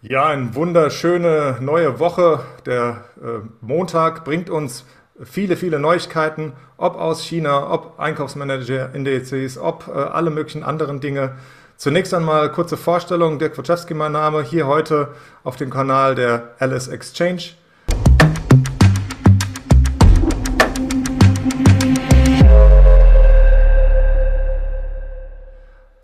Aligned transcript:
Ja, 0.00 0.26
eine 0.26 0.54
wunderschöne 0.54 1.56
neue 1.60 1.98
Woche. 1.98 2.38
Der 2.66 3.04
äh, 3.20 3.40
Montag 3.60 4.24
bringt 4.24 4.48
uns 4.48 4.84
viele, 5.24 5.56
viele 5.56 5.80
Neuigkeiten, 5.80 6.52
ob 6.76 6.94
aus 6.94 7.24
China, 7.24 7.68
ob 7.72 7.98
Einkaufsmanager-Indizes, 7.98 9.58
ob 9.58 9.88
äh, 9.88 9.98
alle 9.98 10.30
möglichen 10.30 10.62
anderen 10.62 11.00
Dinge. 11.00 11.34
Zunächst 11.76 12.14
einmal 12.14 12.52
kurze 12.52 12.76
Vorstellung. 12.76 13.40
Dirk 13.40 13.58
Wojciechowski 13.58 13.92
mein 13.94 14.12
Name, 14.12 14.44
hier 14.44 14.68
heute 14.68 15.08
auf 15.42 15.56
dem 15.56 15.68
Kanal 15.68 16.14
der 16.14 16.54
Alice 16.60 16.86
Exchange. 16.86 17.54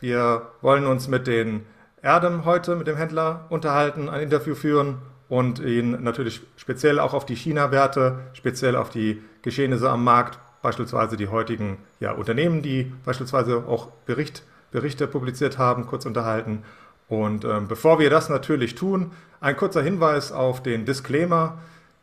Wir 0.01 0.43
wollen 0.63 0.85
uns 0.89 1.07
mit 1.07 1.29
den 1.29 1.65
Erdem 2.05 2.45
heute 2.45 2.77
mit 2.77 2.87
dem 2.87 2.97
Händler 2.97 3.47
unterhalten, 3.49 4.11
ein 4.11 4.21
Interview 4.21 4.55
führen 4.55 4.99
und 5.31 5.59
ihn 5.59 6.03
natürlich 6.03 6.43
speziell 6.57 7.01
auch 7.01 7.15
auf 7.15 7.25
die 7.25 7.35
China-Werte, 7.35 8.19
speziell 8.35 8.77
auf 8.77 8.91
die 8.91 9.23
Geschehnisse 9.41 9.89
am 9.89 10.05
Markt, 10.05 10.39
beispielsweise 10.61 11.17
die 11.17 11.29
heutigen 11.29 11.79
ja, 12.01 12.13
Unternehmen, 12.13 12.61
die 12.61 12.93
beispielsweise 13.07 13.65
auch 13.67 13.89
Bericht, 14.05 14.43
Berichte 14.71 15.07
publiziert 15.07 15.57
haben, 15.57 15.87
kurz 15.87 16.05
unterhalten. 16.05 16.63
Und 17.09 17.47
ähm, 17.47 17.69
bevor 17.69 17.99
wir 17.99 18.11
das 18.11 18.29
natürlich 18.29 18.75
tun, 18.75 19.13
ein 19.41 19.57
kurzer 19.57 19.83
Hinweis 19.83 20.31
auf 20.31 20.63
den 20.63 20.85
Disclaimer, 20.85 21.57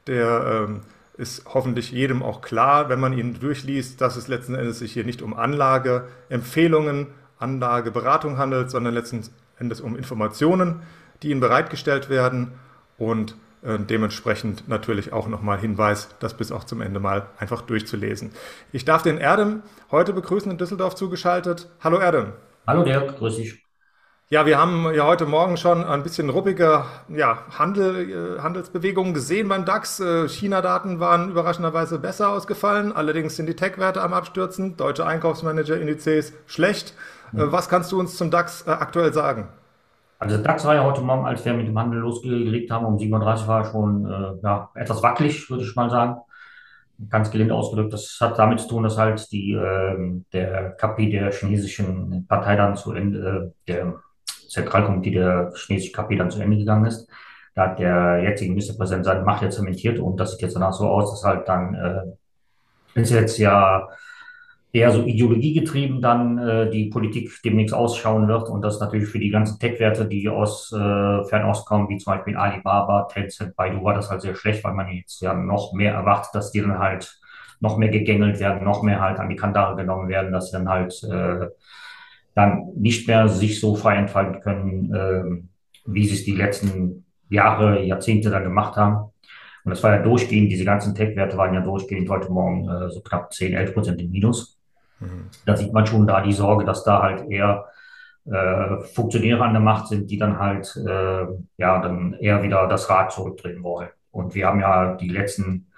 der 0.07 0.65
ähm, 0.67 0.81
ist 1.15 1.45
hoffentlich 1.45 1.91
jedem 1.91 2.23
auch 2.23 2.41
klar, 2.41 2.89
wenn 2.89 2.99
man 2.99 3.13
ihn 3.13 3.39
durchliest, 3.39 4.01
dass 4.01 4.15
es 4.15 4.27
letzten 4.27 4.55
Endes 4.55 4.79
sich 4.79 4.93
hier 4.93 5.03
nicht 5.03 5.21
um 5.21 5.35
Anlageempfehlungen, 5.35 7.05
Anlageberatung 7.37 8.39
handelt, 8.39 8.71
sondern 8.71 8.95
letzten 8.95 9.23
Endes 9.61 9.79
um 9.79 9.95
Informationen, 9.95 10.81
die 11.23 11.29
Ihnen 11.29 11.39
bereitgestellt 11.39 12.09
werden 12.09 12.51
und 12.97 13.35
äh, 13.63 13.77
dementsprechend 13.79 14.67
natürlich 14.67 15.13
auch 15.13 15.27
nochmal 15.27 15.59
Hinweis, 15.59 16.09
das 16.19 16.35
bis 16.35 16.51
auch 16.51 16.63
zum 16.63 16.81
Ende 16.81 16.99
mal 16.99 17.27
einfach 17.37 17.61
durchzulesen. 17.61 18.31
Ich 18.71 18.85
darf 18.85 19.03
den 19.03 19.17
Erdem 19.17 19.61
heute 19.91 20.13
begrüßen 20.13 20.51
in 20.51 20.57
Düsseldorf 20.57 20.95
zugeschaltet. 20.95 21.69
Hallo 21.79 21.99
Erdem. 21.99 22.33
Hallo 22.65 22.83
Dirk, 22.83 23.17
grüß 23.17 23.37
dich. 23.37 23.61
Ja, 24.29 24.45
wir 24.45 24.57
haben 24.57 24.93
ja 24.93 25.05
heute 25.05 25.25
Morgen 25.25 25.57
schon 25.57 25.83
ein 25.83 26.03
bisschen 26.03 26.29
ruppige 26.29 26.85
ja, 27.09 27.39
Handel, 27.59 28.37
äh, 28.37 28.39
Handelsbewegungen 28.39 29.13
gesehen 29.13 29.49
beim 29.49 29.65
DAX. 29.65 29.99
Äh, 29.99 30.29
China-Daten 30.29 31.01
waren 31.01 31.31
überraschenderweise 31.31 31.99
besser 31.99 32.29
ausgefallen. 32.29 32.93
Allerdings 32.93 33.35
sind 33.35 33.47
die 33.47 33.57
Tech-Werte 33.57 34.01
am 34.01 34.13
Abstürzen. 34.13 34.77
Deutsche 34.77 35.05
Einkaufsmanager-Indizes 35.05 36.31
schlecht. 36.47 36.95
Äh, 37.33 37.51
was 37.51 37.67
kannst 37.67 37.91
du 37.91 37.99
uns 37.99 38.15
zum 38.15 38.31
DAX 38.31 38.65
aktuell 38.67 39.11
sagen? 39.11 39.49
Also 40.21 40.35
der 40.35 40.43
DAX 40.45 40.65
war 40.65 40.75
ja 40.75 40.83
heute 40.83 41.01
Morgen, 41.01 41.25
als 41.25 41.43
wir 41.45 41.55
mit 41.55 41.67
dem 41.67 41.79
Handel 41.79 42.01
losgelegt 42.01 42.69
haben, 42.69 42.85
um 42.85 42.95
7.30 42.97 43.41
Uhr 43.41 43.47
war 43.47 43.65
schon 43.65 44.05
äh, 44.05 44.33
ja, 44.43 44.69
etwas 44.75 45.01
wackelig, 45.01 45.49
würde 45.49 45.63
ich 45.63 45.75
mal 45.75 45.89
sagen. 45.89 46.21
Ganz 47.09 47.31
gelinde 47.31 47.55
ausgedrückt. 47.55 47.91
Das 47.91 48.19
hat 48.21 48.37
damit 48.37 48.59
zu 48.59 48.67
tun, 48.67 48.83
dass 48.83 48.99
halt 48.99 49.31
die, 49.31 49.53
äh, 49.53 50.21
der 50.31 50.73
KP 50.73 51.09
der 51.09 51.31
chinesischen 51.31 52.27
Partei 52.27 52.55
dann 52.55 52.75
zu 52.75 52.93
Ende, 52.93 53.51
äh, 53.67 53.67
der 53.67 53.95
Zentralkomitee 54.47 55.09
der 55.09 55.53
chinesischen 55.55 55.95
KP 55.95 56.15
dann 56.15 56.29
zu 56.29 56.39
Ende 56.39 56.57
gegangen 56.57 56.85
ist. 56.85 57.09
Da 57.55 57.69
hat 57.69 57.79
der 57.79 58.21
jetzige 58.21 58.51
Ministerpräsident 58.51 59.05
seine 59.05 59.23
Macht 59.23 59.41
jetzt 59.41 59.55
zementiert 59.55 59.97
und 59.97 60.19
das 60.19 60.33
sieht 60.33 60.43
jetzt 60.43 60.55
danach 60.55 60.73
so 60.73 60.87
aus, 60.87 61.09
dass 61.09 61.23
halt 61.23 61.47
dann 61.47 61.73
äh, 61.73 63.01
ist 63.01 63.09
jetzt 63.09 63.39
ja 63.39 63.89
eher 64.73 64.91
so 64.91 65.03
ideologiegetrieben 65.03 66.01
dann 66.01 66.37
äh, 66.37 66.69
die 66.69 66.85
Politik 66.85 67.29
demnächst 67.43 67.73
ausschauen 67.73 68.27
wird 68.27 68.49
und 68.49 68.61
das 68.61 68.79
natürlich 68.79 69.09
für 69.09 69.19
die 69.19 69.29
ganzen 69.29 69.59
Tech-Werte, 69.59 70.05
die 70.05 70.29
aus 70.29 70.71
äh, 70.71 71.23
Fernost 71.25 71.65
kommen, 71.65 71.89
wie 71.89 71.97
zum 71.97 72.13
Beispiel 72.13 72.37
Alibaba, 72.37 73.03
Tencent, 73.11 73.55
Baidu, 73.55 73.83
war 73.83 73.93
das 73.93 74.09
halt 74.09 74.21
sehr 74.21 74.35
schlecht, 74.35 74.63
weil 74.63 74.73
man 74.73 74.89
jetzt 74.89 75.21
ja 75.21 75.33
noch 75.33 75.73
mehr 75.73 75.93
erwartet, 75.93 76.33
dass 76.33 76.51
die 76.51 76.61
dann 76.61 76.79
halt 76.79 77.19
noch 77.59 77.77
mehr 77.77 77.89
gegängelt 77.89 78.39
werden, 78.39 78.63
noch 78.63 78.81
mehr 78.81 79.01
halt 79.01 79.19
an 79.19 79.29
die 79.29 79.35
Kandare 79.35 79.75
genommen 79.75 80.07
werden, 80.07 80.31
dass 80.31 80.47
sie 80.47 80.57
dann 80.57 80.69
halt 80.69 81.03
äh, 81.03 81.47
dann 82.33 82.71
nicht 82.75 83.07
mehr 83.07 83.27
sich 83.27 83.59
so 83.59 83.75
frei 83.75 83.97
entfalten 83.97 84.41
können, 84.41 84.93
äh, 84.93 85.43
wie 85.85 86.05
sie 86.05 86.15
es 86.15 86.23
die 86.23 86.35
letzten 86.35 87.05
Jahre, 87.29 87.83
Jahrzehnte 87.83 88.29
dann 88.29 88.43
gemacht 88.43 88.77
haben. 88.77 89.11
Und 89.63 89.69
das 89.69 89.83
war 89.83 89.95
ja 89.95 90.01
durchgehend, 90.01 90.51
diese 90.51 90.65
ganzen 90.65 90.95
Tech-Werte 90.95 91.37
waren 91.37 91.53
ja 91.53 91.61
durchgehend 91.61 92.09
heute 92.09 92.31
Morgen 92.31 92.67
äh, 92.69 92.89
so 92.89 93.01
knapp 93.01 93.33
10, 93.33 93.53
11 93.53 93.73
Prozent 93.73 94.01
im 94.01 94.09
Minus. 94.09 94.60
Mhm. 95.01 95.29
Da 95.45 95.57
sieht 95.57 95.73
man 95.73 95.85
schon 95.85 96.07
da 96.07 96.21
die 96.21 96.33
Sorge, 96.33 96.63
dass 96.63 96.83
da 96.83 97.01
halt 97.01 97.29
eher 97.29 97.65
äh, 98.25 98.79
Funktionäre 98.93 99.43
an 99.43 99.53
der 99.53 99.61
Macht 99.61 99.87
sind, 99.87 100.09
die 100.09 100.17
dann 100.17 100.39
halt 100.39 100.75
äh, 100.77 101.25
ja 101.57 101.81
dann 101.81 102.13
eher 102.13 102.43
wieder 102.43 102.67
das 102.67 102.89
Rad 102.89 103.11
zurückdrehen 103.11 103.63
wollen. 103.63 103.89
Und 104.11 104.35
wir 104.35 104.47
haben 104.47 104.59
ja 104.59 104.95
die 104.95 105.09
letzten 105.09 105.71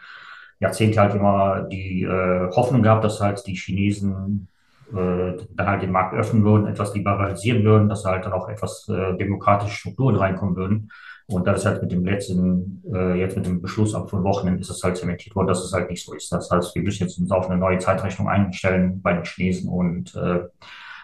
Jahrzehnte 0.59 1.00
halt 1.00 1.16
immer 1.16 1.61
die 1.63 2.03
äh, 2.03 2.50
Hoffnung 2.51 2.84
gehabt, 2.84 3.03
dass 3.03 3.22
halt 3.22 3.45
die 3.47 3.56
Chinesen 3.56 4.50
äh, 4.91 5.34
dann 5.51 5.67
halt 5.67 5.81
den 5.81 5.91
Markt 5.91 6.16
öffnen 6.16 6.44
würden, 6.44 6.67
etwas 6.67 6.94
liberalisieren 6.94 7.63
würden, 7.63 7.90
dass 7.90 8.05
halt 8.05 8.25
dann 8.25 8.34
auch 8.34 8.50
etwas 8.50 8.88
äh, 8.90 9.17
demokratische 9.17 9.75
Strukturen 9.75 10.16
reinkommen 10.16 10.55
würden. 10.55 10.91
Und 11.28 11.47
das 11.47 11.59
ist 11.59 11.66
halt 11.66 11.81
mit 11.81 11.91
dem 11.91 12.03
letzten, 12.06 12.84
äh, 12.94 13.19
jetzt 13.19 13.38
mit 13.38 13.45
dem 13.45 13.61
Beschluss 13.61 13.95
ab 13.95 14.09
von 14.09 14.23
Wochenende 14.23 14.59
ist 14.59 14.69
es 14.69 14.84
halt 14.84 14.97
zementiert 14.97 15.35
worden, 15.35 15.47
dass 15.47 15.63
es 15.63 15.73
halt 15.73 15.89
nicht 15.89 16.06
so 16.06 16.13
ist. 16.13 16.31
Das 16.31 16.51
heißt, 16.51 16.75
wir 16.75 16.84
müssen 16.84 17.03
jetzt 17.03 17.17
uns 17.17 17.31
auf 17.31 17.50
eine 17.50 17.59
neue 17.59 17.78
Zeitrechnung 17.78 18.28
einstellen 18.28 19.01
bei 19.01 19.13
den 19.13 19.23
Chinesen 19.23 19.69
und 19.69 20.13
äh, 20.16 20.41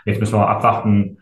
jetzt 0.05 0.19
müssen 0.19 0.35
wir 0.35 0.47
abwarten, 0.47 1.19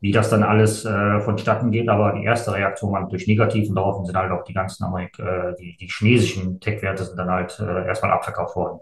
wie 0.00 0.12
das 0.12 0.30
dann 0.30 0.42
alles 0.42 0.84
äh, 0.84 1.20
vonstatten 1.20 1.70
geht. 1.70 1.88
Aber 1.88 2.12
die 2.12 2.24
erste 2.24 2.54
Reaktion 2.54 2.92
war 2.92 3.00
natürlich 3.00 3.26
negativ 3.26 3.68
und 3.68 3.74
daraufhin 3.74 4.06
sind 4.06 4.16
halt 4.16 4.32
auch 4.32 4.44
die 4.44 4.54
ganzen 4.54 4.84
Amerik 4.84 5.18
äh, 5.18 5.54
die, 5.58 5.76
die 5.76 5.88
chinesischen 5.88 6.58
Tech-Werte 6.60 7.04
sind 7.04 7.18
dann 7.18 7.30
halt 7.30 7.58
äh, 7.60 7.86
erstmal 7.86 8.12
abverkauft 8.12 8.56
worden. 8.56 8.80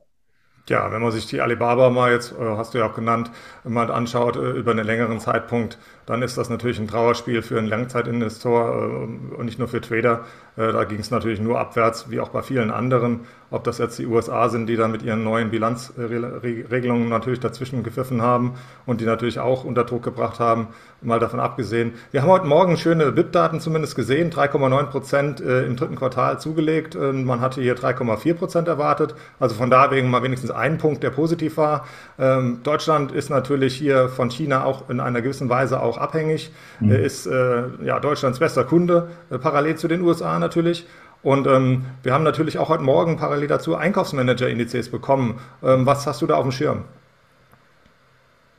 Ja, 0.69 0.91
wenn 0.91 1.01
man 1.01 1.13
sich 1.13 1.27
die 1.27 1.41
Alibaba 1.41 1.91
mal 1.91 2.11
jetzt, 2.11 2.33
äh, 2.33 2.57
hast 2.57 2.75
du 2.75 2.79
ja 2.79 2.87
auch 2.87 2.95
genannt, 2.95 3.31
mal 3.63 3.91
anschaut 3.91 4.37
äh, 4.37 4.51
über 4.51 4.73
einen 4.73 4.85
längeren 4.85 5.21
Zeitpunkt, 5.21 5.79
dann 6.07 6.23
ist 6.23 6.39
das 6.39 6.49
natürlich 6.49 6.79
ein 6.79 6.89
Trauerspiel 6.89 7.43
für 7.43 7.59
einen 7.59 7.67
Langzeitinvestor 7.67 8.69
äh, 8.69 9.35
und 9.35 9.45
nicht 9.45 9.59
nur 9.59 9.69
für 9.69 9.81
Trader. 9.81 10.25
Da 10.57 10.85
ging 10.85 11.01
es 11.01 11.11
natürlich 11.11 11.39
nur 11.39 11.61
abwärts, 11.61 12.09
wie 12.09 12.19
auch 12.19 12.31
bei 12.31 12.41
vielen 12.41 12.71
anderen. 12.71 13.27
Ob 13.51 13.65
das 13.65 13.77
jetzt 13.77 13.99
die 13.99 14.07
USA 14.07 14.49
sind, 14.49 14.69
die 14.69 14.77
da 14.77 14.89
mit 14.89 15.03
ihren 15.03 15.23
neuen 15.23 15.51
Bilanzregelungen 15.51 17.11
natürlich 17.11 17.41
dazwischen 17.41 17.83
gepfiffen 17.83 18.23
haben 18.23 18.55
und 18.87 19.03
die 19.03 19.05
natürlich 19.05 19.39
auch 19.39 19.65
unter 19.65 19.85
Druck 19.85 20.03
gebracht 20.03 20.41
haben, 20.41 20.69
mal 21.03 21.21
davon 21.21 21.41
abgesehen. 21.41 21.93
Wir 22.11 22.23
haben 22.23 22.31
heute 22.31 22.47
Morgen 22.47 22.79
schöne 22.79 23.13
BIP-Daten 23.13 23.61
zumindest 23.61 23.97
gesehen, 23.97 24.31
3,9 24.31 24.85
Prozent 24.85 25.41
im 25.41 25.77
dritten 25.77 25.95
Quartal 25.95 26.41
zugelegt. 26.41 26.97
Man 26.97 27.41
hatte 27.41 27.61
hier 27.61 27.77
3,4 27.77 28.35
Prozent 28.35 28.67
erwartet. 28.67 29.15
Also 29.39 29.55
von 29.55 29.71
da 29.71 29.91
wegen 29.91 30.11
mal 30.11 30.23
wenigstens 30.23 30.51
ein 30.51 30.79
Punkt, 30.79 31.03
der 31.03 31.11
positiv 31.11 31.59
war. 31.59 31.87
Ähm, 32.19 32.61
Deutschland 32.63 33.13
ist 33.13 33.29
natürlich 33.29 33.75
hier 33.77 34.09
von 34.09 34.31
China 34.31 34.65
auch 34.65 34.89
in 34.89 35.01
einer 35.01 35.21
gewissen 35.21 35.49
Weise 35.49 35.81
auch 35.83 35.96
abhängig, 35.99 36.51
mhm. 36.81 36.93
ist 36.93 37.27
äh, 37.27 37.63
ja, 37.85 38.01
Deutschlands 38.01 38.39
bester 38.39 38.65
Kunde, 38.65 39.11
äh, 39.31 39.39
parallel 39.39 39.77
zu 39.77 39.89
den 39.89 40.03
USA 40.03 40.39
natürlich. 40.39 40.87
Und 41.23 41.47
ähm, 41.47 41.87
wir 42.03 42.13
haben 42.15 42.25
natürlich 42.25 42.59
auch 42.59 42.69
heute 42.69 42.85
Morgen 42.85 43.17
parallel 43.17 43.49
dazu 43.49 43.75
Einkaufsmanager-Indizes 43.75 44.91
bekommen. 44.91 45.41
Ähm, 45.63 45.87
was 45.87 46.07
hast 46.07 46.23
du 46.23 46.27
da 46.27 46.37
auf 46.37 46.43
dem 46.43 46.53
Schirm? 46.53 46.85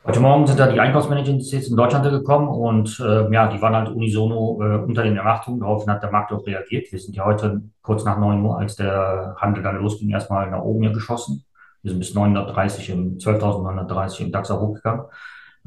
Heute 0.07 0.21
Morgen 0.21 0.47
sind 0.47 0.57
da 0.57 0.71
die 0.71 0.79
Einkaufsmanager-Indizes 0.79 1.69
in 1.69 1.75
Deutschland 1.75 2.09
gekommen 2.09 2.47
und 2.47 2.97
äh, 2.99 3.29
ja, 3.31 3.47
die 3.47 3.61
waren 3.61 3.75
halt 3.75 3.89
unisono 3.89 4.57
äh, 4.61 4.77
unter 4.77 5.03
den 5.03 5.17
Erwartungen. 5.17 5.59
Daraufhin 5.59 5.91
hat 5.91 6.01
der 6.01 6.11
Markt 6.11 6.31
auch 6.31 6.47
reagiert. 6.47 6.91
Wir 6.91 6.99
sind 6.99 7.15
ja 7.15 7.25
heute 7.25 7.61
kurz 7.81 8.05
nach 8.05 8.17
9 8.17 8.41
Uhr, 8.41 8.57
als 8.57 8.77
der 8.77 9.35
Handel 9.37 9.63
dann 9.63 9.77
losging, 9.77 10.09
erstmal 10.09 10.49
nach 10.49 10.61
oben 10.61 10.83
hier 10.83 10.93
geschossen. 10.93 11.43
Wir 11.83 11.91
sind 11.91 11.99
bis 11.99 12.13
930 12.13 12.89
im 12.89 13.17
12.930 13.17 14.21
im 14.21 14.31
DAX 14.31 14.49
hochgegangen. 14.49 15.05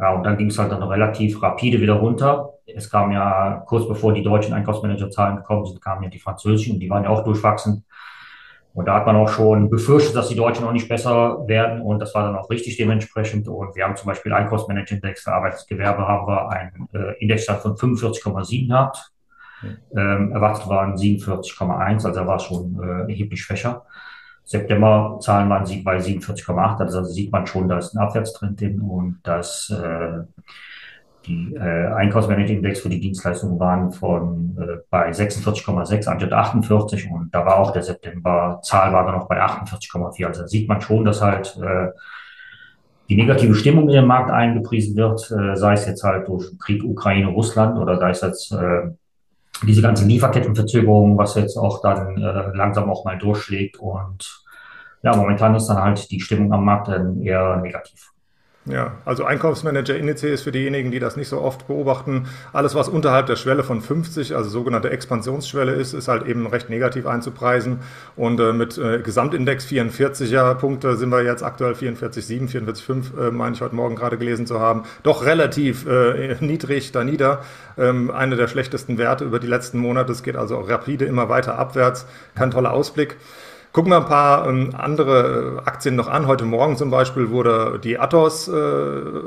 Ja, 0.01 0.15
und 0.15 0.25
dann 0.25 0.39
ging 0.39 0.49
es 0.49 0.59
halt 0.59 0.73
dann 0.73 0.83
relativ 0.83 1.43
rapide 1.43 1.81
wieder 1.81 1.95
runter. 1.95 2.55
Es 2.67 2.89
kam 2.89 3.13
ja 3.13 3.63
kurz 3.67 3.87
bevor 3.87 4.15
die 4.15 4.23
deutschen 4.23 4.55
Einkaufsmanagerzahlen 4.55 5.37
gekommen 5.37 5.67
sind, 5.67 5.83
kamen 5.83 6.05
ja 6.05 6.09
die 6.09 6.19
französischen 6.19 6.75
und 6.75 6.81
die 6.81 6.89
waren 6.89 7.05
ja 7.05 7.11
auch 7.11 7.23
durchwachsen. 7.23 7.85
Und 8.73 8.87
da 8.87 8.95
hat 8.95 9.07
man 9.07 9.17
auch 9.17 9.29
schon 9.29 9.69
befürchtet, 9.69 10.15
dass 10.15 10.29
die 10.29 10.37
Deutschen 10.37 10.65
auch 10.65 10.73
nicht 10.73 10.89
besser 10.89 11.47
werden. 11.49 11.83
Und 11.83 11.99
das 11.99 12.15
war 12.15 12.23
dann 12.23 12.37
auch 12.37 12.49
richtig 12.49 12.77
dementsprechend. 12.77 13.49
Und 13.49 13.75
wir 13.75 13.85
haben 13.85 13.97
zum 13.97 14.07
Beispiel 14.07 14.33
Einkaufsmanager-Index 14.33 15.23
für 15.25 15.33
Arbeitsgewerbe 15.33 16.07
haben 16.07 16.27
wir 16.27 16.49
einen 16.51 16.89
äh, 16.95 17.19
Indexstand 17.19 17.61
von 17.61 17.75
45,7 17.75 18.69
gehabt. 18.69 19.13
Ähm, 19.95 20.33
erwartet 20.33 20.69
waren 20.69 20.95
47,1, 20.95 22.07
also 22.07 22.13
da 22.13 22.27
war 22.27 22.37
es 22.37 22.45
schon 22.45 22.81
äh, 22.83 23.11
erheblich 23.11 23.43
schwächer. 23.43 23.85
September-Zahlen 24.51 25.49
waren 25.49 25.65
sie 25.65 25.81
bei 25.83 25.99
47,8. 25.99 26.81
Also 26.81 27.05
sieht 27.05 27.31
man 27.31 27.47
schon, 27.47 27.69
da 27.69 27.79
ist 27.79 27.95
ein 27.95 27.99
Abwärtstrend 27.99 28.61
drin 28.61 28.81
und 28.81 29.21
dass 29.23 29.71
äh, 29.71 30.25
die 31.25 31.55
äh, 31.55 31.87
Einkaufsmanagement-Index 31.95 32.81
für 32.81 32.89
die 32.89 32.99
Dienstleistungen 32.99 33.61
waren 33.61 33.93
von 33.93 34.59
äh, 34.61 34.79
bei 34.91 35.11
46,6 35.11 36.09
anstatt 36.09 36.33
48 36.33 37.09
und 37.13 37.33
da 37.33 37.47
war 37.47 37.59
auch 37.59 37.71
der 37.71 37.85
September-Zahl 37.85 38.93
war 38.93 39.05
dann 39.05 39.19
noch 39.19 39.29
bei 39.29 39.41
48,4. 39.41 40.27
Also 40.27 40.45
sieht 40.49 40.69
man 40.69 40.81
schon, 40.81 41.05
dass 41.05 41.23
halt 41.23 41.57
äh, 41.63 41.91
die 43.09 43.17
negative 43.17 43.55
Stimmung 43.55 43.89
in 43.89 43.95
den 43.95 44.07
Markt 44.07 44.33
eingepriesen 44.33 44.97
wird, 44.97 45.31
äh, 45.31 45.55
sei 45.55 45.75
es 45.75 45.87
jetzt 45.87 46.03
halt 46.03 46.27
durch 46.27 46.59
Krieg 46.59 46.83
Ukraine, 46.83 47.29
Russland 47.29 47.79
oder 47.79 47.99
sei 47.99 48.11
es 48.11 48.21
jetzt 48.21 48.51
äh, 48.51 48.91
diese 49.67 49.83
ganze 49.83 50.07
Lieferkettenverzögerung, 50.07 51.19
was 51.19 51.35
jetzt 51.35 51.57
auch 51.57 51.83
dann 51.83 52.17
äh, 52.17 52.57
langsam 52.57 52.91
auch 52.91 53.05
mal 53.05 53.19
durchschlägt. 53.19 53.79
Und 53.79 54.45
ja, 55.03 55.15
momentan 55.15 55.55
ist 55.55 55.67
dann 55.67 55.83
halt 55.83 56.11
die 56.11 56.21
Stimmung 56.21 56.53
am 56.53 56.65
Markt 56.65 56.89
dann 56.89 57.21
eher 57.21 57.57
negativ. 57.57 58.11
Ja, 58.67 58.99
also 59.07 59.25
Einkaufsmanager-Indizes 59.25 60.43
für 60.43 60.53
diejenigen, 60.53 60.91
die 60.91 60.99
das 60.99 61.17
nicht 61.17 61.29
so 61.29 61.41
oft 61.41 61.67
beobachten. 61.67 62.29
Alles, 62.53 62.75
was 62.75 62.91
unterhalb 62.91 63.25
der 63.25 63.37
Schwelle 63.37 63.65
von 63.65 63.81
50, 63.81 64.37
also 64.37 64.51
sogenannte 64.51 64.91
Expansionsschwelle 64.91 65.73
ist, 65.73 65.95
ist 65.95 66.09
halt 66.09 66.27
eben 66.27 66.47
recht 66.47 66.69
negativ 66.69 67.07
einzupreisen. 67.07 67.79
Und 68.17 68.39
äh, 68.39 68.53
mit 68.53 68.77
äh, 68.77 69.01
Gesamtindex 69.01 69.65
44er 69.67 70.55
Punkte 70.57 70.99
sind 70.99 71.09
wir 71.09 71.23
jetzt 71.23 71.43
aktuell 71.43 71.73
44,7, 71.73 72.51
44,5, 72.51 73.29
äh, 73.29 73.31
meine 73.31 73.55
ich 73.55 73.63
heute 73.63 73.75
Morgen 73.75 73.97
gerade 73.97 74.19
gelesen 74.19 74.47
zu 74.47 74.61
haben. 74.61 74.83
Doch 75.05 75.25
relativ 75.25 75.87
äh, 75.87 76.37
niedrig 76.41 76.93
da 76.93 77.03
nieder. 77.03 77.41
Ähm, 77.79 78.11
eine 78.11 78.37
der 78.37 78.47
schlechtesten 78.47 78.99
Werte 78.99 79.25
über 79.25 79.41
die 79.41 79.47
letzten 79.47 79.79
Monate. 79.79 80.13
Es 80.13 80.23
geht 80.23 80.37
also 80.37 80.61
rapide 80.61 81.07
immer 81.07 81.31
weiter 81.31 81.59
abwärts. 81.59 82.07
Kein 82.35 82.51
toller 82.51 82.73
Ausblick. 82.73 83.17
Gucken 83.73 83.93
wir 83.93 83.99
ein 83.99 84.07
paar 84.07 84.49
ähm, 84.49 84.75
andere 84.77 85.61
äh, 85.65 85.69
Aktien 85.69 85.95
noch 85.95 86.09
an. 86.09 86.27
Heute 86.27 86.45
Morgen 86.45 86.77
zum 86.77 86.91
Beispiel 86.91 87.31
wurde 87.31 87.79
die 87.79 88.01
Athos 88.01 88.49
äh, 88.49 88.53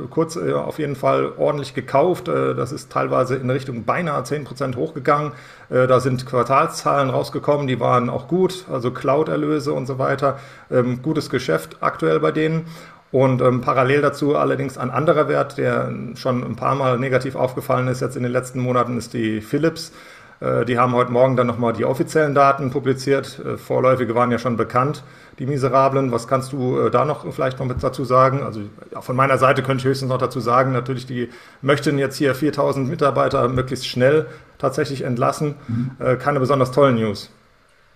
kurz 0.09 0.35
äh, 0.35 0.51
auf 0.51 0.79
jeden 0.79 0.97
Fall 0.97 1.31
ordentlich 1.37 1.73
gekauft. 1.73 2.27
Äh, 2.27 2.53
das 2.53 2.73
ist 2.73 2.91
teilweise 2.91 3.37
in 3.37 3.49
Richtung 3.49 3.85
beinahe 3.85 4.21
10% 4.21 4.75
hochgegangen. 4.75 5.31
Äh, 5.69 5.87
da 5.87 6.01
sind 6.01 6.25
Quartalszahlen 6.25 7.09
rausgekommen, 7.09 7.67
die 7.67 7.79
waren 7.79 8.09
auch 8.09 8.27
gut, 8.27 8.65
also 8.69 8.91
Cloud-Erlöse 8.91 9.71
und 9.71 9.85
so 9.85 9.97
weiter. 9.97 10.39
Ähm, 10.69 11.01
gutes 11.01 11.29
Geschäft 11.29 11.77
aktuell 11.79 12.19
bei 12.19 12.33
denen. 12.33 12.65
Und 13.13 13.41
ähm, 13.41 13.61
parallel 13.61 14.01
dazu 14.01 14.35
allerdings 14.35 14.77
ein 14.77 14.89
anderer 14.91 15.29
Wert, 15.29 15.57
der 15.57 15.89
schon 16.15 16.43
ein 16.43 16.57
paar 16.57 16.75
Mal 16.75 16.99
negativ 16.99 17.35
aufgefallen 17.35 17.87
ist 17.87 18.01
jetzt 18.01 18.17
in 18.17 18.23
den 18.23 18.31
letzten 18.33 18.59
Monaten, 18.59 18.97
ist 18.97 19.13
die 19.13 19.39
Philips. 19.39 19.93
Äh, 20.39 20.65
die 20.65 20.77
haben 20.77 20.93
heute 20.93 21.11
Morgen 21.11 21.35
dann 21.35 21.47
nochmal 21.47 21.73
die 21.73 21.85
offiziellen 21.85 22.35
Daten 22.35 22.71
publiziert. 22.71 23.39
Äh, 23.39 23.57
vorläufige 23.57 24.15
waren 24.15 24.31
ja 24.31 24.39
schon 24.39 24.57
bekannt, 24.57 25.03
die 25.39 25.45
Miserablen. 25.45 26.11
Was 26.11 26.27
kannst 26.27 26.53
du 26.53 26.79
äh, 26.79 26.91
da 26.91 27.05
noch 27.05 27.31
vielleicht 27.33 27.59
noch 27.59 27.65
mit 27.65 27.81
dazu 27.83 28.03
sagen? 28.05 28.43
Also 28.43 28.61
von 28.99 29.15
meiner 29.15 29.37
Seite 29.37 29.63
könnte 29.63 29.81
ich 29.81 29.85
höchstens 29.85 30.09
noch 30.09 30.17
dazu 30.17 30.39
sagen, 30.39 30.71
natürlich, 30.71 31.05
die 31.05 31.29
möchten 31.61 31.97
jetzt 31.97 32.17
hier 32.17 32.35
4000 32.35 32.89
Mitarbeiter 32.89 33.47
möglichst 33.47 33.87
schnell 33.87 34.27
tatsächlich 34.57 35.01
entlassen. 35.01 35.55
Mhm. 35.67 36.19
Keine 36.19 36.39
besonders 36.39 36.71
tollen 36.71 36.95
News. 36.95 37.29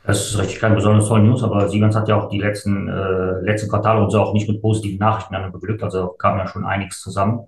Das 0.08 0.30
ist 0.30 0.40
richtig 0.40 0.62
keine 0.62 0.76
besonders 0.76 1.10
tolle 1.10 1.24
News, 1.24 1.44
aber 1.44 1.68
Siemens 1.68 1.94
hat 1.94 2.08
ja 2.08 2.16
auch 2.16 2.30
die 2.30 2.40
letzten, 2.40 2.88
äh, 2.88 3.42
letzten 3.42 3.70
Quartale 3.70 4.02
und 4.02 4.10
so 4.10 4.22
auch 4.22 4.34
nicht 4.34 4.48
mit 4.48 4.62
positiven 4.62 5.00
Nachrichten 5.00 5.52
beglückt. 5.52 5.84
Also 5.84 6.08
kam 6.18 6.38
ja 6.38 6.48
schon 6.48 6.66
einiges 6.66 7.02
zusammen. 7.02 7.42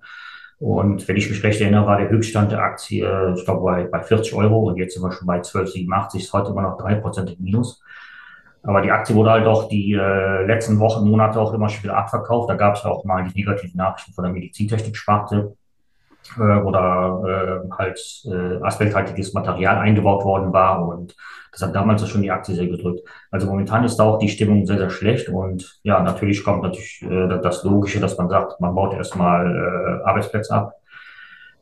Und 0.60 1.08
wenn 1.08 1.16
ich 1.16 1.30
mich 1.30 1.42
recht 1.44 1.62
erinnere, 1.62 1.88
war 1.88 1.98
der 1.98 2.10
Höchststand 2.10 2.52
der 2.52 2.60
Aktie, 2.60 3.34
ich 3.38 3.46
glaube, 3.46 3.64
bei, 3.64 3.84
bei 3.86 4.02
40 4.04 4.34
Euro 4.36 4.68
und 4.68 4.78
jetzt 4.78 4.94
sind 4.94 5.04
wir 5.04 5.12
schon 5.12 5.26
bei 5.26 5.40
12,87, 5.40 6.18
ist 6.18 6.34
heute 6.34 6.52
immer 6.52 6.64
noch 6.64 6.78
3% 6.78 7.38
im 7.38 7.44
Minus. 7.44 7.82
Aber 8.64 8.82
die 8.82 8.92
Aktie 8.92 9.16
wurde 9.16 9.32
halt 9.32 9.48
auch 9.48 9.70
die 9.70 9.94
äh, 9.94 10.46
letzten 10.46 10.80
Wochen, 10.80 11.10
Monate 11.10 11.40
auch 11.40 11.54
immer 11.54 11.70
schon 11.70 11.84
wieder 11.84 11.96
abverkauft. 11.96 12.50
Da 12.50 12.56
gab 12.56 12.76
es 12.76 12.84
auch 12.84 13.06
mal 13.06 13.24
die 13.24 13.40
negativen 13.40 13.78
Nachrichten 13.78 14.12
von 14.12 14.26
der 14.26 14.34
Medizintechnik-Sparte, 14.34 15.56
äh, 16.38 16.72
da 16.72 17.22
äh, 17.26 17.70
halt 17.78 18.00
äh, 18.26 18.64
asphalthaltiges 18.64 19.34
Material 19.34 19.78
eingebaut 19.78 20.24
worden 20.24 20.54
war 20.54 20.88
und 20.88 21.16
das 21.52 21.62
hat 21.62 21.76
damals 21.76 22.08
schon 22.08 22.22
die 22.22 22.32
Aktie 22.32 22.56
sehr 22.56 22.68
gedrückt. 22.68 23.08
Also 23.32 23.48
momentan 23.48 23.84
ist 23.84 23.98
da 23.98 24.04
auch 24.04 24.20
die 24.20 24.30
Stimmung 24.30 24.66
sehr, 24.66 24.78
sehr 24.78 24.90
schlecht 24.90 25.30
und 25.30 25.80
ja, 25.84 26.02
natürlich 26.02 26.44
kommt 26.44 26.64
natürlich 26.64 27.02
äh, 27.02 27.40
das 27.42 27.64
Logische, 27.64 28.00
dass 28.00 28.18
man 28.18 28.30
sagt, 28.30 28.62
man 28.62 28.76
baut 28.76 28.94
erstmal 28.94 30.02
äh, 30.04 30.08
Arbeitsplätze 30.08 30.54
ab. 30.54 30.76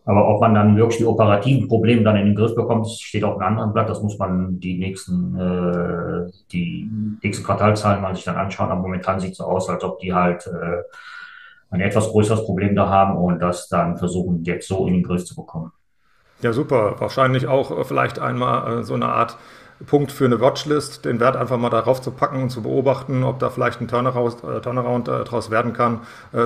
Aber 0.08 0.30
ob 0.30 0.40
man 0.40 0.54
dann 0.54 0.78
wirklich 0.78 1.00
die 1.00 1.06
operativen 1.06 1.68
Probleme 1.68 2.02
dann 2.02 2.16
in 2.16 2.28
den 2.28 2.36
Griff 2.36 2.56
bekommt, 2.56 2.88
steht 2.88 3.25
auf 3.25 3.36
einem 3.36 3.48
anderen 3.50 3.74
Blatt. 3.74 3.90
Das 3.90 4.02
muss 4.02 4.18
man 4.18 4.58
die 4.58 4.78
nächsten, 4.78 5.38
äh, 5.38 6.31
die 6.54 6.90
nächsten 7.22 7.44
Quartalzahlen 7.44 8.02
mal 8.02 8.16
sich 8.16 8.24
dann 8.24 8.38
anschauen. 8.38 8.72
Aber 8.72 8.81
momentan 8.81 9.19
sieht 9.19 9.34
es 9.34 9.38
so 9.40 9.44
aus, 9.44 9.69
als 9.69 9.84
ob 9.84 10.00
die 10.00 10.14
halt 10.14 10.48
äh, 10.48 10.84
ein 11.69 11.81
etwas 11.81 12.10
größeres 12.10 12.46
Problem 12.46 12.75
da 12.75 12.90
haben 12.90 13.18
und 13.18 13.40
das 13.40 13.68
dann 13.68 13.98
versuchen, 13.98 14.44
jetzt 14.44 14.68
so 14.68 14.88
in 14.88 14.94
den 14.94 15.04
Griff 15.04 15.25
zu 15.25 15.36
bekommen. 15.36 15.72
Ja, 16.42 16.54
super. 16.54 16.96
Wahrscheinlich 17.00 17.48
auch 17.48 17.78
äh, 17.78 17.84
vielleicht 17.84 18.19
einmal 18.19 18.80
äh, 18.80 18.84
so 18.84 18.94
eine 18.94 19.08
Art 19.08 19.38
Punkt 19.86 20.12
für 20.12 20.25
eine 20.25 20.40
Watchlist, 20.40 21.06
den 21.06 21.19
Wert 21.19 21.36
einfach 21.36 21.58
mal 21.58 21.69
darauf 21.69 22.02
zu 22.02 22.10
packen 22.12 22.42
und 22.42 22.50
zu 22.50 22.64
beobachten, 22.64 23.24
ob 23.24 23.38
da 23.38 23.52
vielleicht 23.52 23.80
ein 23.80 23.88
Turnaround, 23.88 24.44
äh, 24.44 24.60
Turnaround 24.60 25.08
äh, 25.08 25.24
daraus 25.24 25.52
werden 25.52 25.74
kann, 25.74 26.00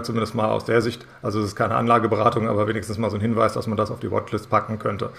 zumindest 0.04 0.36
mal 0.36 0.50
aus 0.50 0.66
der 0.66 0.82
Sicht. 0.82 1.06
Also 1.22 1.40
es 1.40 1.48
ist 1.48 1.56
keine 1.56 1.76
Anlageberatung, 1.76 2.50
aber 2.50 2.68
wenigstens 2.68 2.98
mal 2.98 3.10
so 3.10 3.16
ein 3.16 3.22
Hinweis, 3.22 3.54
dass 3.54 3.68
man 3.68 3.78
das 3.78 3.90
auf 3.90 4.02
die 4.02 4.12
Watchlist 4.12 4.50
packen 4.50 4.80
könnte. 4.80 5.12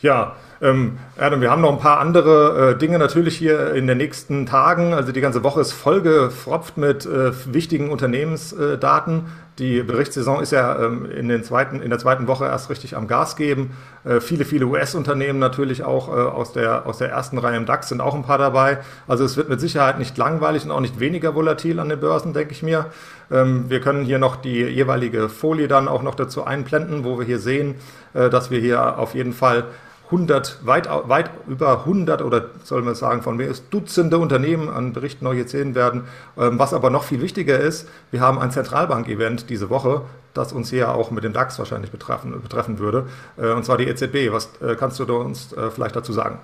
Ja, 0.00 0.36
ähm, 0.60 0.98
Adam, 1.16 1.40
wir 1.40 1.50
haben 1.50 1.62
noch 1.62 1.72
ein 1.72 1.80
paar 1.80 1.98
andere 1.98 2.70
äh, 2.70 2.78
Dinge 2.78 2.98
natürlich 2.98 3.36
hier 3.36 3.74
in 3.74 3.88
den 3.88 3.98
nächsten 3.98 4.46
Tagen. 4.46 4.94
Also 4.94 5.10
die 5.10 5.20
ganze 5.20 5.42
Woche 5.42 5.60
ist 5.60 5.72
vollgefropft 5.72 6.76
mit 6.76 7.04
äh, 7.04 7.32
wichtigen 7.52 7.90
Unternehmensdaten. 7.90 9.26
Die 9.58 9.82
Berichtssaison 9.82 10.40
ist 10.40 10.52
ja 10.52 10.84
ähm, 10.84 11.04
in, 11.10 11.28
den 11.28 11.42
zweiten, 11.42 11.82
in 11.82 11.90
der 11.90 11.98
zweiten 11.98 12.28
Woche 12.28 12.44
erst 12.44 12.70
richtig 12.70 12.96
am 12.96 13.08
Gas 13.08 13.34
geben. 13.34 13.72
Äh, 14.04 14.20
viele, 14.20 14.44
viele 14.44 14.66
US-Unternehmen 14.66 15.40
natürlich 15.40 15.82
auch 15.82 16.08
äh, 16.08 16.20
aus, 16.20 16.52
der, 16.52 16.86
aus 16.86 16.98
der 16.98 17.10
ersten 17.10 17.38
Reihe 17.38 17.56
im 17.56 17.66
DAX 17.66 17.88
sind 17.88 18.00
auch 18.00 18.14
ein 18.14 18.22
paar 18.22 18.38
dabei. 18.38 18.78
Also 19.08 19.24
es 19.24 19.36
wird 19.36 19.48
mit 19.48 19.60
Sicherheit 19.60 19.98
nicht 19.98 20.16
langweilig 20.16 20.64
und 20.64 20.70
auch 20.70 20.80
nicht 20.80 21.00
weniger 21.00 21.34
volatil 21.34 21.80
an 21.80 21.88
den 21.88 21.98
Börsen, 21.98 22.34
denke 22.34 22.52
ich 22.52 22.62
mir. 22.62 22.86
Ähm, 23.32 23.64
wir 23.68 23.80
können 23.80 24.04
hier 24.04 24.20
noch 24.20 24.36
die 24.36 24.62
jeweilige 24.62 25.28
Folie 25.28 25.66
dann 25.66 25.88
auch 25.88 26.02
noch 26.02 26.14
dazu 26.14 26.44
einblenden, 26.44 27.04
wo 27.04 27.18
wir 27.18 27.26
hier 27.26 27.40
sehen, 27.40 27.74
äh, 28.14 28.30
dass 28.30 28.52
wir 28.52 28.60
hier 28.60 28.98
auf 28.98 29.14
jeden 29.14 29.32
Fall 29.32 29.64
100, 30.10 30.60
weit, 30.64 30.88
weit 31.08 31.30
über 31.46 31.80
100 31.80 32.22
oder 32.22 32.46
soll 32.64 32.82
man 32.82 32.94
sagen, 32.94 33.22
von 33.22 33.36
mehr 33.36 33.48
ist 33.48 33.64
Dutzende 33.70 34.18
Unternehmen 34.18 34.70
an 34.70 34.94
Berichten 34.94 35.24
noch 35.24 35.34
jetzt 35.34 35.50
sehen 35.50 35.74
werden. 35.74 36.04
Ähm, 36.38 36.58
was 36.58 36.72
aber 36.72 36.88
noch 36.90 37.04
viel 37.04 37.20
wichtiger 37.20 37.58
ist, 37.58 37.88
wir 38.10 38.20
haben 38.20 38.38
ein 38.38 38.50
Zentralbank-Event 38.50 39.50
diese 39.50 39.68
Woche, 39.68 40.02
das 40.32 40.52
uns 40.52 40.70
hier 40.70 40.94
auch 40.94 41.10
mit 41.10 41.24
dem 41.24 41.32
DAX 41.34 41.58
wahrscheinlich 41.58 41.90
betreffen, 41.90 42.40
betreffen 42.40 42.78
würde, 42.78 43.06
äh, 43.36 43.52
und 43.52 43.64
zwar 43.64 43.76
die 43.76 43.86
EZB. 43.86 44.32
Was 44.32 44.48
äh, 44.62 44.76
kannst 44.76 44.98
du 44.98 45.04
uns 45.14 45.52
äh, 45.52 45.70
vielleicht 45.70 45.96
dazu 45.96 46.12
sagen? 46.12 46.38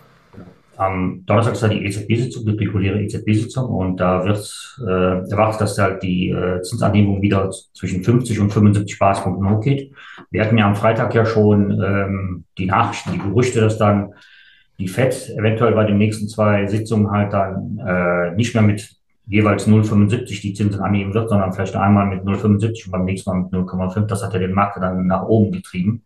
Am 0.76 1.24
Donnerstag 1.26 1.54
ist 1.54 1.62
ja 1.62 1.68
die 1.68 1.84
EZB-Sitzung, 1.84 2.44
die 2.44 2.64
reguläre 2.64 3.00
EZB-Sitzung, 3.02 3.66
und 3.66 3.98
da 3.98 4.24
wird 4.24 4.80
äh, 4.80 5.30
erwartet, 5.30 5.60
dass 5.60 5.78
halt 5.78 6.02
die 6.02 6.30
äh, 6.30 6.62
Zinsanhebung 6.62 7.22
wieder 7.22 7.50
zwischen 7.72 8.02
50 8.02 8.40
und 8.40 8.52
75 8.52 8.98
Basispunkten 8.98 9.48
hochgeht. 9.48 9.92
Wir 10.30 10.44
hatten 10.44 10.58
ja 10.58 10.66
am 10.66 10.74
Freitag 10.74 11.14
ja 11.14 11.24
schon 11.24 11.70
ähm, 11.80 12.44
die 12.58 12.66
Nachrichten, 12.66 13.12
die 13.12 13.18
Gerüchte, 13.18 13.60
dass 13.60 13.78
dann 13.78 14.14
die 14.78 14.88
FED 14.88 15.36
eventuell 15.38 15.74
bei 15.74 15.84
den 15.84 15.98
nächsten 15.98 16.28
zwei 16.28 16.66
Sitzungen 16.66 17.10
halt 17.10 17.32
dann 17.32 17.78
äh, 17.78 18.34
nicht 18.34 18.54
mehr 18.54 18.62
mit 18.62 18.96
jeweils 19.26 19.68
0,75 19.68 20.42
die 20.42 20.52
Zinsen 20.52 20.80
annehmen 20.80 21.14
wird, 21.14 21.28
sondern 21.28 21.52
vielleicht 21.52 21.76
einmal 21.76 22.06
mit 22.06 22.24
0,75 22.24 22.86
und 22.86 22.92
beim 22.92 23.04
nächsten 23.04 23.30
Mal 23.30 23.42
mit 23.42 23.52
0,5. 23.52 24.06
Das 24.06 24.22
hat 24.22 24.34
ja 24.34 24.40
den 24.40 24.52
Markt 24.52 24.76
dann 24.82 25.06
nach 25.06 25.22
oben 25.22 25.52
getrieben. 25.52 26.02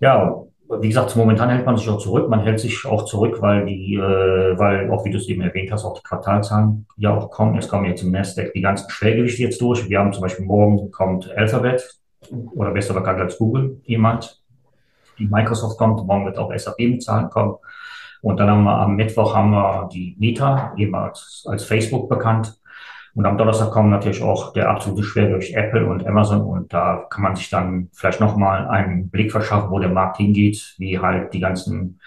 Ja, 0.00 0.42
wie 0.78 0.88
gesagt, 0.88 1.16
momentan 1.16 1.50
hält 1.50 1.66
man 1.66 1.76
sich 1.76 1.88
auch 1.88 1.98
zurück. 1.98 2.28
Man 2.28 2.42
hält 2.42 2.60
sich 2.60 2.86
auch 2.86 3.04
zurück, 3.04 3.38
weil 3.40 3.66
die, 3.66 3.96
äh, 3.96 4.58
weil 4.58 4.90
auch 4.90 5.04
wie 5.04 5.10
du 5.10 5.16
es 5.16 5.28
eben 5.28 5.42
erwähnt 5.42 5.72
hast, 5.72 5.84
auch 5.84 5.98
die 5.98 6.02
Quartalzahlen 6.02 6.86
ja 6.96 7.16
auch 7.16 7.30
kommen. 7.30 7.58
Es 7.58 7.68
kommen 7.68 7.86
jetzt 7.86 8.02
im 8.02 8.12
Nasdaq 8.12 8.52
die 8.52 8.60
ganzen 8.60 8.88
Schwergewichte 8.88 9.42
jetzt 9.42 9.60
durch. 9.60 9.88
Wir 9.88 9.98
haben 9.98 10.12
zum 10.12 10.22
Beispiel 10.22 10.44
morgen 10.44 10.90
kommt 10.90 11.30
Alphabet 11.36 11.98
oder 12.54 12.70
besser 12.70 12.94
bekannt 12.94 13.20
als 13.20 13.36
Google 13.38 13.80
jemand. 13.84 14.42
Die 15.18 15.26
Microsoft 15.26 15.76
kommt, 15.76 16.06
morgen 16.06 16.26
wird 16.26 16.38
auch 16.38 16.56
SAP 16.56 16.78
mit 16.78 17.02
Zahlen 17.02 17.30
kommen. 17.30 17.56
Und 18.22 18.38
dann 18.38 18.50
haben 18.50 18.64
wir 18.64 18.78
am 18.78 18.96
Mittwoch 18.96 19.34
haben 19.34 19.50
wir 19.50 19.88
die 19.92 20.14
Meta, 20.18 20.74
eben 20.76 20.94
als, 20.94 21.44
als 21.48 21.64
Facebook 21.64 22.08
bekannt. 22.08 22.59
Und 23.14 23.26
am 23.26 23.36
Donnerstag 23.36 23.70
kommen 23.70 23.90
natürlich 23.90 24.22
auch 24.22 24.52
der 24.52 24.70
absolute 24.70 25.02
Schwergewicht 25.02 25.54
Apple 25.54 25.86
und 25.86 26.06
Amazon. 26.06 26.42
Und 26.42 26.72
da 26.72 27.06
kann 27.10 27.22
man 27.22 27.36
sich 27.36 27.50
dann 27.50 27.88
vielleicht 27.92 28.20
nochmal 28.20 28.68
einen 28.68 29.10
Blick 29.10 29.32
verschaffen, 29.32 29.70
wo 29.70 29.78
der 29.78 29.90
Markt 29.90 30.18
hingeht, 30.18 30.74
wie 30.78 30.98
halt 30.98 31.34
die 31.34 31.40
ganzen, 31.40 32.00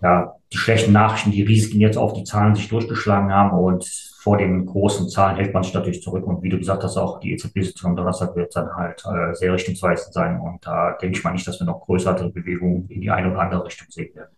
ja, 0.00 0.36
die 0.52 0.58
schlechten 0.58 0.92
Nachrichten, 0.92 1.32
die 1.32 1.42
Risiken 1.42 1.80
jetzt 1.80 1.96
auf 1.96 2.12
die 2.12 2.22
Zahlen 2.22 2.54
sich 2.54 2.68
durchgeschlagen 2.68 3.32
haben. 3.32 3.58
Und 3.58 3.84
vor 4.20 4.38
den 4.38 4.66
großen 4.66 5.08
Zahlen 5.08 5.36
hält 5.36 5.52
man 5.52 5.64
sich 5.64 5.74
natürlich 5.74 6.02
zurück. 6.02 6.26
Und 6.26 6.42
wie 6.42 6.48
du 6.48 6.58
gesagt 6.58 6.84
hast, 6.84 6.96
auch 6.96 7.18
die 7.18 7.32
EZB-Sitzung 7.32 7.90
am 7.90 7.96
Donnerstag 7.96 8.36
wird 8.36 8.54
dann 8.54 8.74
halt 8.76 9.04
äh, 9.04 9.34
sehr 9.34 9.52
richtungsweisend 9.52 10.14
sein. 10.14 10.38
Und 10.40 10.64
da 10.64 10.92
denke 10.92 11.18
ich 11.18 11.24
mal 11.24 11.32
nicht, 11.32 11.46
dass 11.46 11.60
wir 11.60 11.66
noch 11.66 11.80
größere 11.80 12.30
Bewegungen 12.30 12.88
in 12.88 13.00
die 13.00 13.10
eine 13.10 13.32
oder 13.32 13.40
andere 13.40 13.66
Richtung 13.66 13.88
sehen 13.90 14.14
werden. 14.14 14.30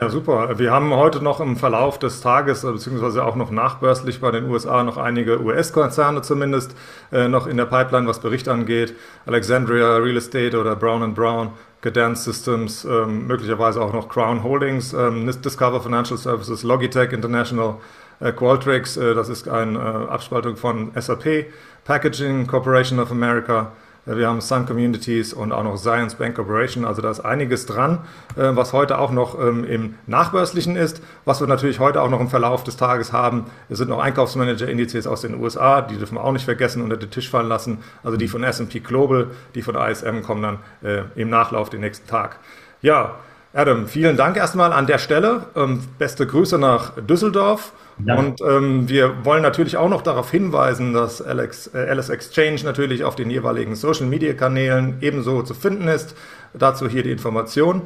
Ja, 0.00 0.08
super. 0.08 0.58
Wir 0.58 0.72
haben 0.72 0.92
heute 0.92 1.22
noch 1.22 1.38
im 1.40 1.56
Verlauf 1.56 1.98
des 1.98 2.20
Tages, 2.20 2.62
beziehungsweise 2.62 3.24
auch 3.24 3.36
noch 3.36 3.50
nachbörslich 3.50 4.20
bei 4.20 4.32
den 4.32 4.50
USA, 4.50 4.82
noch 4.82 4.96
einige 4.96 5.40
US-Konzerne 5.40 6.22
zumindest 6.22 6.74
äh, 7.12 7.28
noch 7.28 7.46
in 7.46 7.56
der 7.56 7.66
Pipeline, 7.66 8.08
was 8.08 8.18
Bericht 8.20 8.48
angeht. 8.48 8.94
Alexandria 9.24 9.96
Real 9.98 10.16
Estate 10.16 10.58
oder 10.58 10.74
Brown 10.74 11.14
Brown, 11.14 11.50
Cadence 11.80 12.24
Systems, 12.24 12.84
ähm, 12.84 13.26
möglicherweise 13.28 13.80
auch 13.80 13.92
noch 13.92 14.08
Crown 14.08 14.42
Holdings, 14.42 14.92
ähm, 14.94 15.30
Discover 15.44 15.80
Financial 15.80 16.18
Services, 16.18 16.64
Logitech 16.64 17.12
International, 17.12 17.76
äh, 18.20 18.32
Qualtrics, 18.32 18.96
äh, 18.96 19.14
das 19.14 19.28
ist 19.28 19.48
eine 19.48 19.78
äh, 19.78 20.10
Abspaltung 20.10 20.56
von 20.56 20.90
SAP, 20.98 21.46
Packaging 21.84 22.46
Corporation 22.46 22.98
of 22.98 23.10
America, 23.12 23.72
wir 24.06 24.28
haben 24.28 24.40
Sun 24.40 24.66
Communities 24.66 25.32
und 25.32 25.52
auch 25.52 25.64
noch 25.64 25.76
Science 25.76 26.16
Bank 26.16 26.36
Corporation. 26.36 26.84
Also 26.84 27.00
da 27.00 27.10
ist 27.10 27.20
einiges 27.20 27.66
dran, 27.66 28.00
äh, 28.36 28.54
was 28.54 28.72
heute 28.72 28.98
auch 28.98 29.10
noch 29.10 29.38
ähm, 29.40 29.64
im 29.64 29.94
Nachbörslichen 30.06 30.76
ist. 30.76 31.02
Was 31.24 31.40
wir 31.40 31.46
natürlich 31.46 31.80
heute 31.80 32.02
auch 32.02 32.10
noch 32.10 32.20
im 32.20 32.28
Verlauf 32.28 32.64
des 32.64 32.76
Tages 32.76 33.12
haben, 33.12 33.46
es 33.68 33.78
sind 33.78 33.88
noch 33.88 34.00
Einkaufsmanager-Indizes 34.00 35.06
aus 35.06 35.22
den 35.22 35.40
USA, 35.40 35.80
die 35.80 35.96
dürfen 35.96 36.16
wir 36.16 36.24
auch 36.24 36.32
nicht 36.32 36.44
vergessen, 36.44 36.82
unter 36.82 36.96
den 36.96 37.10
Tisch 37.10 37.30
fallen 37.30 37.48
lassen. 37.48 37.78
Also 38.02 38.18
die 38.18 38.28
von 38.28 38.44
S&P 38.44 38.80
Global, 38.80 39.28
die 39.54 39.62
von 39.62 39.74
ISM 39.74 40.22
kommen 40.22 40.42
dann 40.42 40.58
äh, 40.82 41.04
im 41.14 41.30
Nachlauf 41.30 41.70
den 41.70 41.80
nächsten 41.80 42.06
Tag. 42.06 42.38
Ja, 42.82 43.16
Adam, 43.54 43.86
vielen 43.86 44.16
Dank 44.16 44.36
erstmal 44.36 44.72
an 44.72 44.88
der 44.88 44.98
Stelle. 44.98 45.46
Ähm, 45.54 45.80
beste 45.96 46.26
Grüße 46.26 46.58
nach 46.58 47.00
Düsseldorf. 47.00 47.72
Ja. 48.04 48.16
Und 48.16 48.40
ähm, 48.40 48.88
wir 48.88 49.24
wollen 49.24 49.42
natürlich 49.42 49.76
auch 49.76 49.88
noch 49.88 50.02
darauf 50.02 50.28
hinweisen, 50.28 50.92
dass 50.92 51.22
Alex, 51.22 51.70
äh, 51.72 51.78
Alice 51.78 52.08
Exchange 52.08 52.62
natürlich 52.64 53.04
auf 53.04 53.14
den 53.14 53.30
jeweiligen 53.30 53.76
Social 53.76 54.06
Media 54.06 54.32
Kanälen 54.34 54.96
ebenso 55.00 55.42
zu 55.42 55.54
finden 55.54 55.86
ist. 55.86 56.16
Dazu 56.52 56.88
hier 56.88 57.04
die 57.04 57.12
Information. 57.12 57.82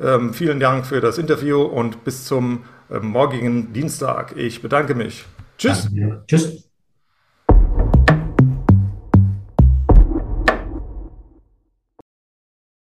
Ähm, 0.00 0.32
vielen 0.32 0.58
Dank 0.58 0.86
für 0.86 1.02
das 1.02 1.18
Interview 1.18 1.60
und 1.60 2.02
bis 2.04 2.24
zum 2.24 2.64
äh, 2.90 2.98
morgigen 3.00 3.74
Dienstag. 3.74 4.34
Ich 4.36 4.62
bedanke 4.62 4.94
mich. 4.94 5.26
Tschüss. 5.58 5.90
Tschüss. 6.26 6.69